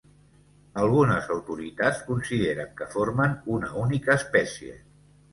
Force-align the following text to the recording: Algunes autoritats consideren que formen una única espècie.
Algunes 0.83 1.25
autoritats 1.33 1.99
consideren 2.07 2.71
que 2.79 2.87
formen 2.93 3.35
una 3.57 3.69
única 3.83 4.17
espècie. 4.23 4.73